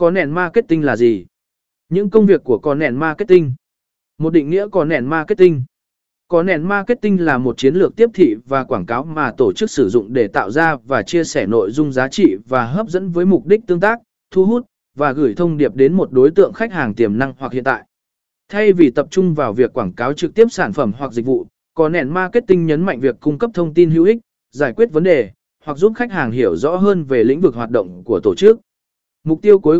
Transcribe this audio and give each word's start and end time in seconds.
Có 0.00 0.10
nền 0.10 0.30
marketing 0.30 0.84
là 0.84 0.96
gì? 0.96 1.26
Những 1.88 2.10
công 2.10 2.26
việc 2.26 2.44
của 2.44 2.58
có 2.58 2.74
nền 2.74 2.96
marketing. 2.96 3.54
Một 4.18 4.32
định 4.32 4.50
nghĩa 4.50 4.68
có 4.72 4.84
nền 4.84 5.06
marketing. 5.06 5.62
Có 6.28 6.42
nền 6.42 6.62
marketing 6.62 7.24
là 7.24 7.38
một 7.38 7.58
chiến 7.58 7.74
lược 7.74 7.96
tiếp 7.96 8.10
thị 8.14 8.36
và 8.48 8.64
quảng 8.64 8.86
cáo 8.86 9.04
mà 9.04 9.32
tổ 9.36 9.52
chức 9.52 9.70
sử 9.70 9.88
dụng 9.88 10.12
để 10.12 10.28
tạo 10.28 10.50
ra 10.50 10.76
và 10.86 11.02
chia 11.02 11.24
sẻ 11.24 11.46
nội 11.46 11.70
dung 11.70 11.92
giá 11.92 12.08
trị 12.08 12.36
và 12.48 12.66
hấp 12.66 12.88
dẫn 12.88 13.10
với 13.10 13.24
mục 13.24 13.46
đích 13.46 13.60
tương 13.66 13.80
tác, 13.80 13.98
thu 14.30 14.44
hút 14.44 14.66
và 14.96 15.12
gửi 15.12 15.34
thông 15.34 15.56
điệp 15.56 15.74
đến 15.74 15.92
một 15.92 16.12
đối 16.12 16.30
tượng 16.30 16.52
khách 16.52 16.72
hàng 16.72 16.94
tiềm 16.94 17.18
năng 17.18 17.34
hoặc 17.38 17.52
hiện 17.52 17.64
tại. 17.64 17.84
Thay 18.48 18.72
vì 18.72 18.90
tập 18.90 19.06
trung 19.10 19.34
vào 19.34 19.52
việc 19.52 19.72
quảng 19.72 19.92
cáo 19.92 20.12
trực 20.12 20.34
tiếp 20.34 20.46
sản 20.50 20.72
phẩm 20.72 20.92
hoặc 20.98 21.12
dịch 21.12 21.26
vụ, 21.26 21.46
có 21.74 21.88
nền 21.88 22.08
marketing 22.08 22.66
nhấn 22.66 22.82
mạnh 22.82 23.00
việc 23.00 23.16
cung 23.20 23.38
cấp 23.38 23.50
thông 23.54 23.74
tin 23.74 23.90
hữu 23.90 24.04
ích, 24.04 24.18
giải 24.50 24.72
quyết 24.72 24.92
vấn 24.92 25.02
đề, 25.02 25.30
hoặc 25.64 25.78
giúp 25.78 25.92
khách 25.96 26.12
hàng 26.12 26.30
hiểu 26.30 26.56
rõ 26.56 26.76
hơn 26.76 27.04
về 27.04 27.24
lĩnh 27.24 27.40
vực 27.40 27.54
hoạt 27.54 27.70
động 27.70 28.04
của 28.04 28.20
tổ 28.20 28.34
chức. 28.34 28.60
Mục 29.24 29.42
tiêu 29.42 29.58
cuối 29.58 29.78